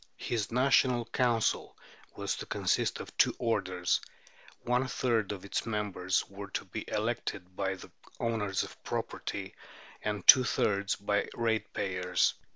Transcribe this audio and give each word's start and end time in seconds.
"His 0.17 0.51
National 0.51 1.05
Council 1.05 1.77
was 2.15 2.35
to 2.37 2.47
consist 2.47 2.99
of 2.99 3.15
two 3.17 3.35
orders; 3.37 4.01
one 4.63 4.87
third 4.87 5.31
of 5.31 5.45
its 5.45 5.63
members 5.67 6.27
were 6.27 6.49
to 6.57 6.65
be 6.65 6.89
elected 6.89 7.55
by 7.55 7.75
the 7.75 7.91
owners 8.19 8.63
of 8.63 8.83
property, 8.83 9.53
and 10.01 10.25
two 10.25 10.43
thirds 10.43 10.95
by 10.95 11.29
ratepayers. 11.35 12.33